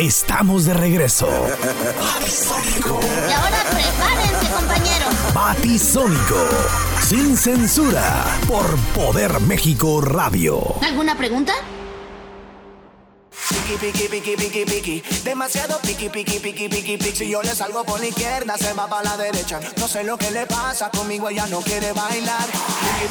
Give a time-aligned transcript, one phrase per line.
[0.00, 1.28] estamos de regreso.
[1.28, 5.14] Y ahora prepárense, compañeros.
[5.34, 6.48] Batisónico,
[7.06, 10.74] sin censura, por Poder México Radio.
[10.82, 11.52] ¿Alguna pregunta?
[13.50, 15.02] Piki, piki, piki, piki, piki.
[15.22, 17.16] Demasiado piki, piki, piki, piki, piki.
[17.16, 19.60] Si yo le salgo por la izquierda, se va para la derecha.
[19.76, 22.46] No sé lo que le pasa conmigo, ella no quiere bailar.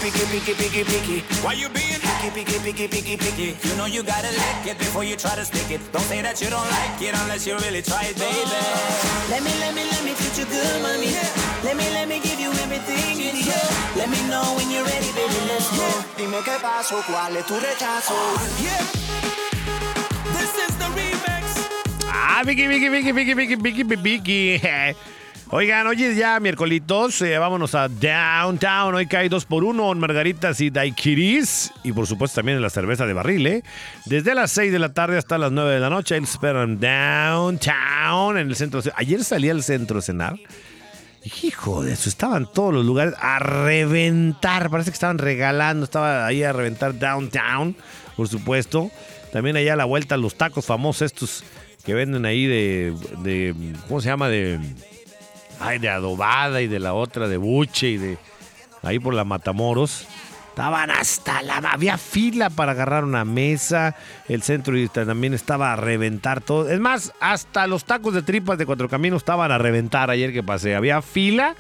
[0.02, 1.24] Piki, piki, piki, piki, piki.
[1.44, 1.89] Why you being
[2.20, 3.48] Picky, picky, picky, picky, picky.
[3.64, 5.80] You know you gotta lick it before you try to stick it.
[5.94, 8.60] Don't say that you don't like it unless you really try it, baby.
[9.32, 11.16] Let me, let me, let me treat you good, mommy.
[11.64, 13.48] Let me, let me give you everything you need.
[13.96, 15.40] Let me know when you're ready, baby.
[15.48, 15.88] Let's go.
[16.20, 18.20] Dime qué pasó, cuál es tu rechazo.
[18.60, 18.84] Yeah.
[20.36, 21.48] This is the remix.
[22.04, 25.16] Ah, Vicky, Vicky, Vicky, Vicky, Vicky, Vicky, Vicky.
[25.52, 28.94] Oigan, hoy es ya miércolitos, eh, vámonos a Downtown.
[28.94, 31.74] Hoy cae dos por uno en margaritas y daiquiris.
[31.84, 33.64] Y por supuesto también en la cerveza de barril, ¿eh?
[34.06, 36.18] Desde las 6 de la tarde hasta las 9 de la noche.
[36.18, 38.80] Esperan Downtown, en el centro.
[38.96, 40.36] Ayer salí al centro a cenar.
[41.42, 44.70] Hijo de eso, estaban todos los lugares a reventar.
[44.70, 45.84] Parece que estaban regalando.
[45.84, 47.76] Estaba ahí a reventar Downtown,
[48.16, 48.92] por supuesto.
[49.34, 51.44] También allá a la vuelta los tacos famosos estos
[51.84, 53.56] que venden ahí de, de
[53.88, 54.30] ¿cómo se llama?
[54.30, 54.60] De,
[55.60, 58.18] ay, de adobada y de la otra de buche y de
[58.84, 60.08] ahí por la Matamoros.
[60.50, 61.58] Estaban hasta la...
[61.58, 63.96] Había fila para agarrar una mesa.
[64.28, 66.70] El centro también estaba a reventar todo.
[66.70, 70.44] Es más, hasta los tacos de tripas de Cuatro Caminos estaban a reventar ayer que
[70.44, 70.76] pasé.
[70.76, 71.56] Había fila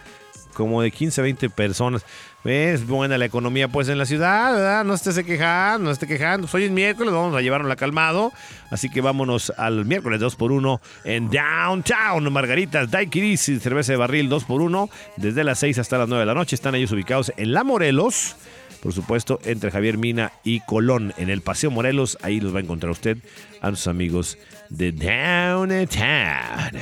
[0.53, 2.05] como de 15, 20 personas.
[2.43, 2.87] ¿Ves?
[2.87, 4.85] Buena la economía pues en la ciudad, ¿verdad?
[4.85, 6.47] No estés quejando, no esté quejando.
[6.53, 8.31] Hoy es miércoles, vamos a llevarnos la calmado.
[8.71, 12.31] Así que vámonos al miércoles 2x1 en Downtown.
[12.31, 16.33] Margaritas, daiquiris y cerveza de barril 2x1 desde las 6 hasta las 9 de la
[16.33, 16.55] noche.
[16.55, 18.37] Están ellos ubicados en La Morelos.
[18.81, 22.61] Por supuesto, entre Javier Mina y Colón, en el Paseo Morelos, ahí los va a
[22.61, 23.17] encontrar usted
[23.61, 24.37] a sus amigos
[24.69, 26.79] de Downtown.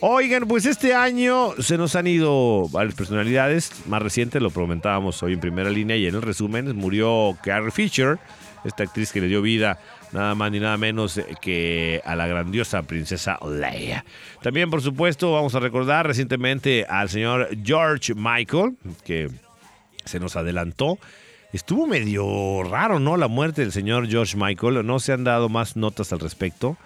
[0.00, 3.72] Oigan, pues este año se nos han ido varias personalidades.
[3.86, 8.18] Más reciente lo comentábamos hoy en primera línea y en el resumen murió Carrie Fisher,
[8.64, 9.78] esta actriz que le dio vida
[10.12, 14.04] nada más ni nada menos que a la grandiosa princesa Leia.
[14.42, 19.30] También, por supuesto, vamos a recordar recientemente al señor George Michael, que
[20.04, 20.98] se nos adelantó.
[21.54, 23.16] Estuvo medio raro, ¿no?
[23.16, 24.86] La muerte del señor George Michael.
[24.86, 26.76] No se han dado más notas al respecto.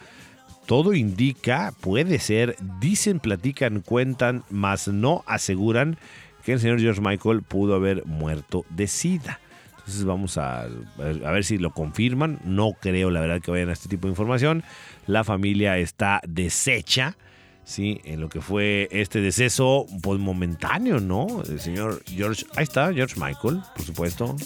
[0.71, 5.99] Todo indica, puede ser, dicen, platican, cuentan, mas no aseguran
[6.45, 9.41] que el señor George Michael pudo haber muerto de sida.
[9.79, 12.39] Entonces vamos a, a ver si lo confirman.
[12.45, 14.63] No creo, la verdad, que vayan a este tipo de información.
[15.09, 17.17] La familia está deshecha.
[17.65, 21.43] Sí, en lo que fue este deceso, pues momentáneo, ¿no?
[21.49, 24.37] El señor George, ahí está, George Michael, por supuesto.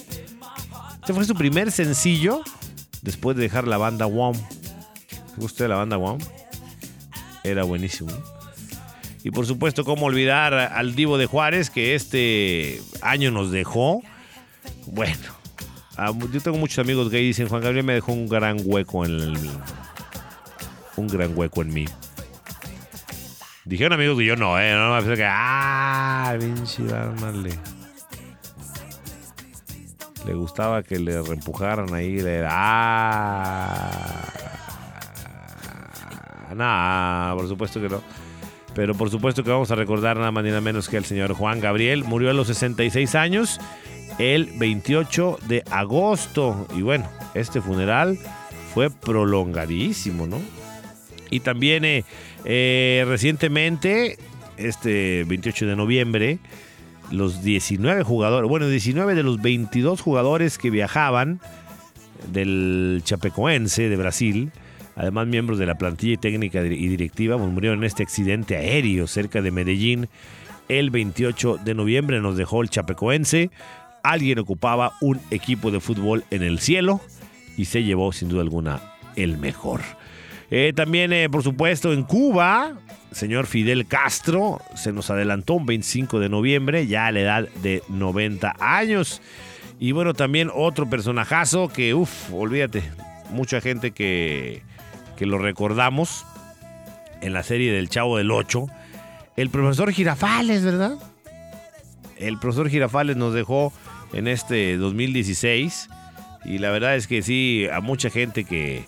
[1.03, 2.41] Este fue su primer sencillo
[3.03, 4.37] después de dejar la banda Wham.
[5.35, 6.19] ¿Te gusta la banda Wham?
[7.43, 8.11] Era buenísimo.
[9.23, 14.03] Y por supuesto, cómo olvidar al Divo de Juárez, que este año nos dejó.
[14.87, 15.17] Bueno,
[16.31, 19.39] yo tengo muchos amigos que dicen, Juan Gabriel me dejó un gran hueco en el...
[20.97, 21.87] Un gran hueco en mí.
[23.65, 24.75] Dijeron amigos que yo no, ¿eh?
[24.75, 27.59] No, me que, ah, pinche Dármale.
[30.27, 32.21] Le gustaba que le reempujaran ahí.
[32.21, 34.44] Le, ah.
[36.55, 38.03] Nah, por supuesto que no.
[38.75, 41.33] Pero por supuesto que vamos a recordar nada más ni nada menos que el señor
[41.35, 42.05] Juan Gabriel.
[42.05, 43.61] Murió a los 66 años
[44.19, 46.67] el 28 de agosto.
[46.77, 48.19] Y bueno, este funeral
[48.73, 50.41] fue prolongadísimo, ¿no?
[51.31, 52.05] Y también eh,
[52.45, 54.19] eh, recientemente,
[54.57, 56.39] este 28 de noviembre,
[57.11, 61.41] los 19 jugadores, bueno, 19 de los 22 jugadores que viajaban
[62.33, 64.53] del Chapecoense de Brasil,
[64.97, 69.43] además miembros de la plantilla técnica y directiva, pues, murieron en este accidente aéreo cerca
[69.43, 70.09] de Medellín
[70.69, 72.21] el 28 de noviembre.
[72.21, 73.51] Nos dejó el Chapecoense.
[74.03, 77.01] Alguien ocupaba un equipo de fútbol en el cielo
[77.57, 78.81] y se llevó sin duda alguna
[79.17, 79.81] el mejor.
[80.51, 82.77] Eh, también, eh, por supuesto, en Cuba,
[83.13, 87.83] señor Fidel Castro se nos adelantó un 25 de noviembre, ya a la edad de
[87.89, 89.23] 90 años.
[89.81, 92.83] Y bueno, también otro personajazo que, uff, olvídate,
[93.31, 94.63] mucha gente que,
[95.17, 96.25] que lo recordamos
[97.21, 98.67] en la serie del Chavo del Ocho.
[99.37, 100.97] El profesor Girafales, ¿verdad?
[102.19, 103.73] El profesor Girafales nos dejó
[104.13, 105.89] en este 2016.
[106.45, 108.85] Y la verdad es que sí, a mucha gente que,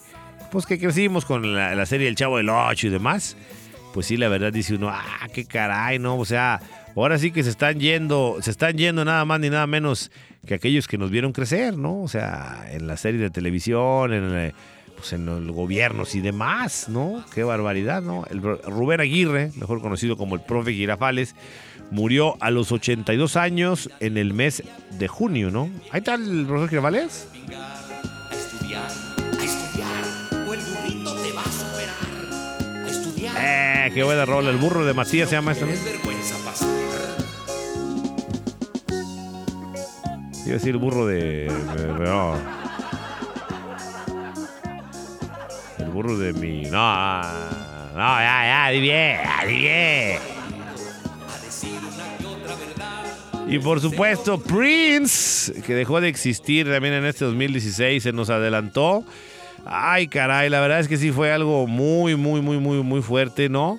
[0.50, 3.36] pues que crecimos con la, serie El Chavo del Ocho y demás,
[3.94, 6.18] pues sí, la verdad dice uno, ah, qué caray, ¿no?
[6.18, 6.60] O sea,
[6.94, 10.10] ahora sí que se están yendo, se están yendo nada más ni nada menos
[10.46, 12.02] que aquellos que nos vieron crecer, ¿no?
[12.02, 14.54] O sea, en la serie de televisión, en el-
[14.96, 17.24] pues, en los gobiernos y demás, ¿no?
[17.34, 18.24] Qué barbaridad, ¿no?
[18.30, 21.34] El Rubén Aguirre, mejor conocido como el profe Girafales,
[21.90, 24.62] murió a los 82 años en el mes
[24.98, 25.70] de junio, ¿no?
[25.90, 27.28] Ahí está el profesor Girafales.
[33.38, 34.50] Eh, qué buena rola.
[34.50, 35.66] El burro de Macías se llama ¿no?
[35.66, 36.68] Es vergüenza pasar.
[40.44, 41.52] Iba a decir el burro de.
[41.98, 42.65] no.
[45.96, 46.62] Burro de mi.
[46.64, 50.18] No, no, ya, ya, di bien.
[53.48, 59.04] Y por supuesto, Prince, que dejó de existir también en este 2016, se nos adelantó.
[59.64, 63.48] Ay, caray, la verdad es que sí fue algo muy, muy, muy, muy, muy fuerte,
[63.48, 63.78] ¿no?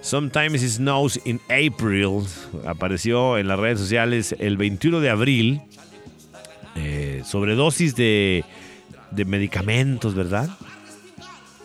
[0.00, 2.24] Sometimes it snows in April.
[2.66, 5.60] Apareció en las redes sociales el 21 de abril.
[6.76, 8.44] Eh, sobredosis de,
[9.10, 10.48] de medicamentos, ¿verdad?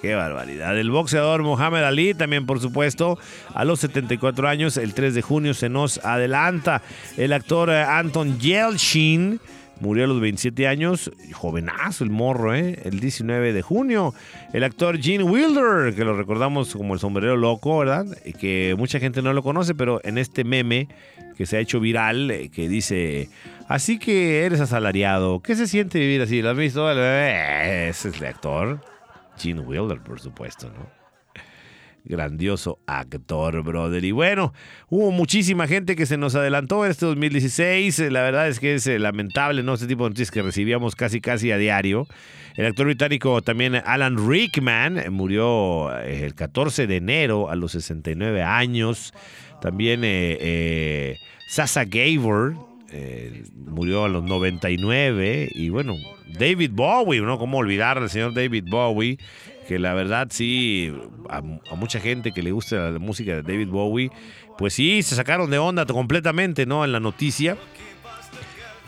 [0.05, 0.77] Qué barbaridad.
[0.77, 3.17] El boxeador Mohamed Ali, también por supuesto,
[3.55, 6.83] a los 74 años, el 3 de junio se nos adelanta.
[7.17, 9.39] El actor eh, Anton Yelchin
[9.79, 12.77] murió a los 27 años, jovenazo el morro, ¿eh?
[12.83, 14.13] El 19 de junio.
[14.53, 18.05] El actor Gene Wilder, que lo recordamos como el sombrero loco, ¿verdad?
[18.25, 20.87] Y que mucha gente no lo conoce, pero en este meme
[21.35, 23.27] que se ha hecho viral, eh, que dice,
[23.67, 26.43] así que eres asalariado, ¿qué se siente vivir así?
[26.43, 26.91] ¿Lo has visto?
[26.91, 28.94] Ese es el actor.
[29.37, 30.89] Gene Wilder, por supuesto, ¿no?
[32.07, 34.05] Grandioso actor, brother.
[34.05, 34.53] Y bueno,
[34.89, 37.97] hubo muchísima gente que se nos adelantó en este 2016.
[38.11, 39.73] La verdad es que es eh, lamentable, ¿no?
[39.73, 42.07] Este tipo de noticias que recibíamos casi, casi a diario.
[42.55, 47.71] El actor británico también Alan Rickman eh, murió eh, el 14 de enero a los
[47.71, 49.11] 69 años.
[49.59, 51.17] También eh,
[51.47, 52.55] Sasa Gabor
[52.91, 55.49] eh, murió a los 99.
[55.53, 55.95] Y bueno,
[56.37, 57.37] David Bowie, ¿no?
[57.37, 59.17] ¿Cómo olvidar al señor David Bowie?
[59.67, 60.93] Que la verdad sí,
[61.29, 61.41] a,
[61.75, 64.11] mucha gente que le gusta la música de David Bowie,
[64.57, 66.85] pues sí, se sacaron de onda completamente, ¿no?
[66.85, 67.57] En la noticia.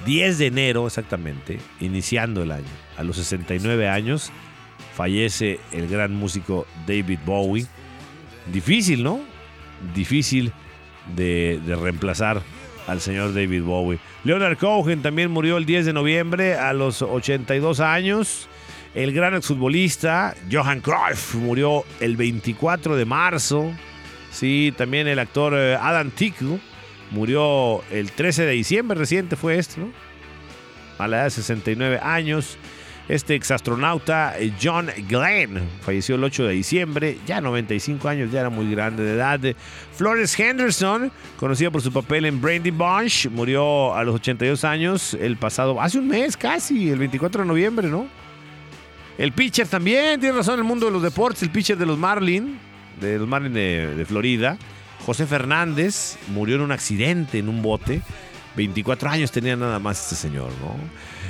[0.05, 2.67] 10 de enero exactamente, iniciando el año,
[2.97, 4.31] a los 69 años,
[4.95, 7.65] fallece el gran músico David Bowie.
[8.53, 9.19] Difícil, ¿no?
[9.95, 10.53] Difícil
[11.15, 12.43] de reemplazar
[12.87, 13.99] al señor David Bowie.
[14.23, 18.47] Leonard Cohen también murió el 10 de noviembre a los 82 años.
[18.95, 23.71] El gran exfutbolista Johan Cruyff murió el 24 de marzo.
[24.31, 26.59] Sí, también el actor eh, Adam Tickle
[27.11, 29.91] murió el 13 de diciembre, reciente fue esto, ¿no?
[30.97, 32.57] A la edad de 69 años.
[33.09, 38.49] Este exastronauta eh, John Glenn falleció el 8 de diciembre, ya 95 años, ya era
[38.49, 39.39] muy grande de edad.
[39.93, 45.37] Flores Henderson, conocida por su papel en Brandy Bunch, murió a los 82 años el
[45.37, 48.07] pasado, hace un mes casi, el 24 de noviembre, ¿no?
[49.17, 52.57] El pitcher también, tiene razón, el mundo de los deportes, el pitcher de los Marlins,
[52.99, 54.57] de los Marlins de, de Florida,
[55.05, 58.01] José Fernández, murió en un accidente en un bote.
[58.57, 60.75] 24 años tenía nada más este señor, ¿no?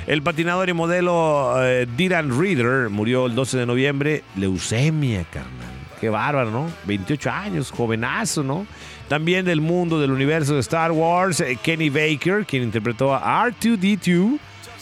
[0.06, 5.68] El patinador y modelo eh, Dylan Reader murió el 12 de noviembre, leucemia, carnal.
[6.00, 6.70] Qué bárbaro, ¿no?
[6.86, 8.66] 28 años, jovenazo, ¿no?
[9.08, 14.38] También del mundo del universo de Star Wars, eh, Kenny Baker, quien interpretó a R2D2,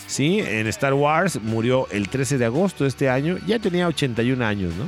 [0.07, 0.39] ¿sí?
[0.41, 3.39] En Star Wars, murió el 13 de agosto de este año.
[3.47, 4.85] Ya tenía 81 años, ¿no?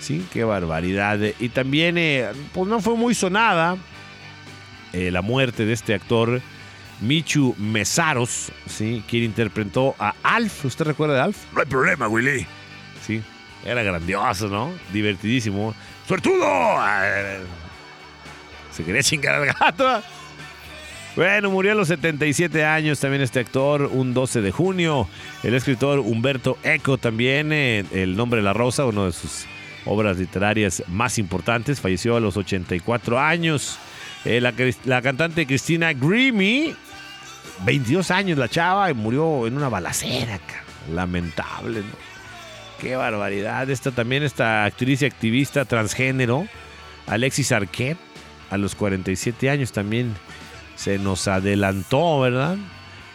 [0.00, 1.18] Sí, qué barbaridad.
[1.40, 3.76] Y también, eh, pues no fue muy sonada
[4.92, 6.40] eh, la muerte de este actor,
[7.00, 9.02] Michu Mesaros, ¿sí?
[9.08, 10.64] Quien interpretó a Alf.
[10.64, 11.36] ¿Usted recuerda de Alf?
[11.52, 12.46] No hay problema, Willy.
[13.06, 13.22] Sí,
[13.64, 14.72] era grandioso, ¿no?
[14.92, 15.74] Divertidísimo.
[16.08, 16.44] ¡Suertudo!
[16.46, 17.04] Ah,
[18.72, 20.02] Se quería chingar al gato.
[21.16, 25.08] Bueno, murió a los 77 años también este actor, un 12 de junio.
[25.42, 29.46] El escritor Humberto Eco también, eh, El nombre de la rosa, una de sus
[29.86, 33.78] obras literarias más importantes, falleció a los 84 años.
[34.26, 34.52] Eh, la,
[34.84, 36.74] la cantante Cristina Grimmie,
[37.64, 40.38] 22 años la chava, y murió en una balacera,
[40.92, 42.06] lamentable, ¿no?
[42.80, 43.70] Qué barbaridad.
[43.70, 46.46] Esta también, esta actriz y activista transgénero,
[47.06, 47.98] Alexis Arquette,
[48.50, 50.14] a los 47 años también
[50.76, 52.56] se nos adelantó, ¿verdad?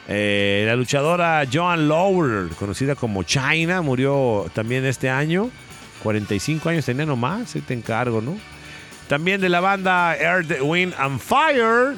[0.07, 5.49] Eh, la luchadora Joan Lower, conocida como China, murió también este año.
[6.03, 8.37] 45 años tenía nomás, ahí te encargo, ¿no?
[9.07, 11.95] También de la banda Earth, Wind and Fire,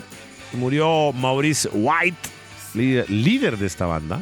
[0.54, 2.30] murió Maurice White,
[2.74, 4.22] líder, líder de esta banda.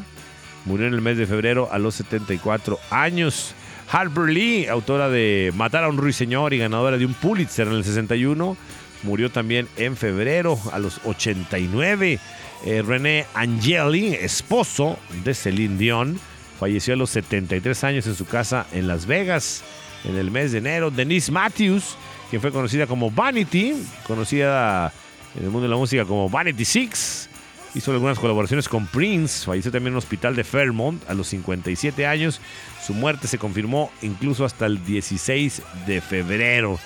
[0.65, 3.53] Murió en el mes de febrero a los 74 años.
[3.91, 7.83] Harper Lee, autora de Matar a un ruiseñor y ganadora de un Pulitzer en el
[7.83, 8.55] 61,
[9.03, 12.19] murió también en febrero a los 89.
[12.65, 16.19] Eh, René Angeli, esposo de Celine Dion,
[16.59, 19.63] falleció a los 73 años en su casa en Las Vegas
[20.05, 20.91] en el mes de enero.
[20.91, 21.95] Denise Matthews,
[22.29, 23.75] quien fue conocida como Vanity,
[24.07, 24.93] conocida
[25.35, 27.29] en el mundo de la música como Vanity Six.
[27.73, 32.05] Hizo algunas colaboraciones con Prince, falleció también en un hospital de Fairmont a los 57
[32.05, 32.41] años.
[32.85, 36.77] Su muerte se confirmó incluso hasta el 16 de febrero.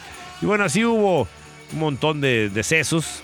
[0.42, 1.28] Y bueno, así hubo
[1.74, 3.24] un montón de decesos.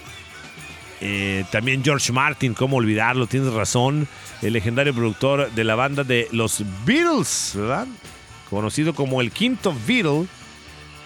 [1.01, 4.07] Eh, también George Martin, cómo olvidarlo, tienes razón.
[4.41, 7.87] El legendario productor de la banda de los Beatles, ¿verdad?
[8.49, 10.25] Conocido como el quinto Beatle,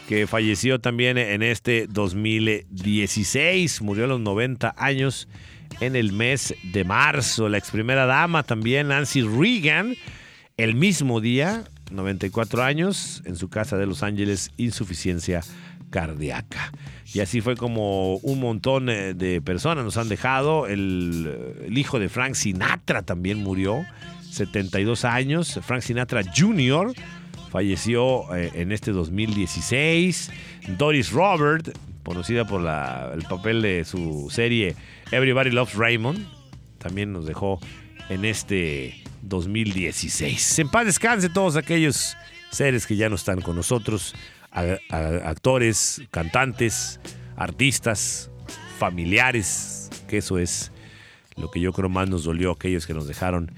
[0.07, 3.81] que falleció también en este 2016.
[3.81, 5.27] Murió a los 90 años
[5.79, 7.49] en el mes de marzo.
[7.49, 9.95] La ex primera dama también, Nancy Reagan,
[10.57, 15.41] el mismo día, 94 años, en su casa de Los Ángeles, insuficiencia
[15.89, 16.71] cardíaca.
[17.13, 20.67] Y así fue como un montón eh, de personas nos han dejado.
[20.67, 23.85] El, el hijo de Frank Sinatra también murió,
[24.29, 25.59] 72 años.
[25.63, 26.93] Frank Sinatra Jr.
[27.59, 30.29] falleció eh, en este 2016.
[30.77, 31.69] Doris Robert,
[32.03, 34.75] conocida por la- el papel de su serie
[35.09, 36.19] Everybody Loves Raymond,
[36.79, 37.61] también nos dejó
[38.09, 40.59] en este 2016.
[40.59, 42.17] En paz descanse todos aquellos
[42.51, 44.13] seres que ya no están con nosotros,
[44.89, 46.99] actores, cantantes,
[47.37, 48.29] artistas,
[48.77, 50.73] familiares, que eso es
[51.37, 53.49] lo que yo creo más nos dolió a aquellos que nos dejaron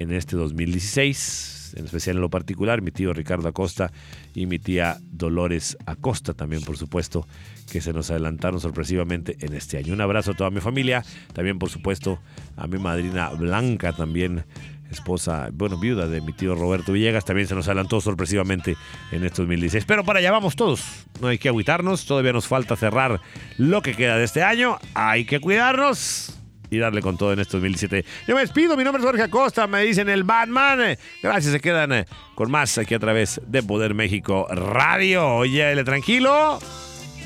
[0.00, 3.92] en este 2016, en especial en lo particular, mi tío Ricardo Acosta
[4.34, 7.26] y mi tía Dolores Acosta también, por supuesto,
[7.70, 9.92] que se nos adelantaron sorpresivamente en este año.
[9.92, 12.18] Un abrazo a toda mi familia, también por supuesto
[12.56, 14.44] a mi madrina Blanca, también
[14.90, 18.76] esposa, bueno, viuda de mi tío Roberto Villegas, también se nos adelantó sorpresivamente
[19.12, 19.84] en este 2016.
[19.86, 20.84] Pero para allá vamos todos,
[21.20, 23.20] no hay que agüitarnos, todavía nos falta cerrar
[23.58, 26.38] lo que queda de este año, hay que cuidarnos
[26.70, 28.04] y darle con todo en este 2017.
[28.26, 30.96] Yo me despido, mi nombre es Jorge Acosta, me dicen el Batman.
[31.22, 35.36] Gracias, se quedan eh, con más aquí a través de Poder México Radio.
[35.36, 36.58] Oye, tranquilo.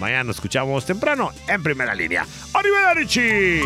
[0.00, 2.26] Mañana nos escuchamos temprano en primera línea.
[2.54, 3.62] ¡Arrivederci!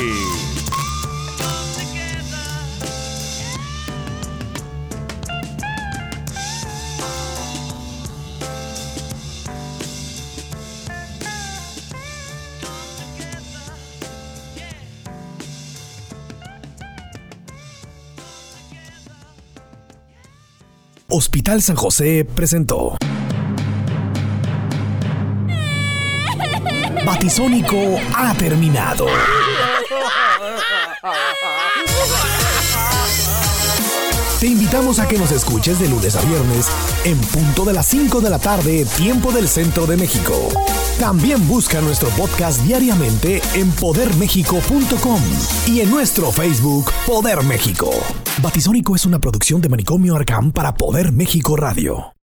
[21.14, 22.97] Hospital San José presentó.
[27.04, 27.76] Batisónico
[28.16, 29.07] ha terminado.
[34.42, 36.66] Te invitamos a que nos escuches de lunes a viernes
[37.04, 40.32] en punto de las 5 de la tarde, tiempo del centro de México.
[40.99, 45.20] También busca nuestro podcast diariamente en poderméxico.com
[45.68, 47.92] y en nuestro Facebook Poder México.
[48.42, 52.12] Batisónico es una producción de Manicomio Arcam para Poder México Radio.